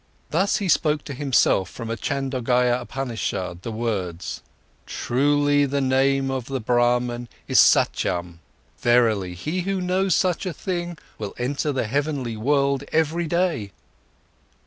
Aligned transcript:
Often 0.33 0.63
he 0.65 0.67
spoke 0.67 1.03
to 1.03 1.13
himself 1.13 1.69
from 1.69 1.91
a 1.91 1.95
Chandogya 1.95 2.81
Upanishad 2.81 3.61
the 3.61 3.71
words: 3.71 4.41
"Truly, 4.87 5.67
the 5.67 5.79
name 5.79 6.31
of 6.31 6.47
the 6.47 6.59
Brahman 6.59 7.29
is 7.47 7.59
satyam—verily, 7.59 9.35
he 9.35 9.61
who 9.61 9.79
knows 9.79 10.15
such 10.15 10.47
a 10.47 10.53
thing, 10.53 10.97
will 11.19 11.35
enter 11.37 11.71
the 11.71 11.85
heavenly 11.85 12.35
world 12.35 12.83
every 12.91 13.27
day." 13.27 13.73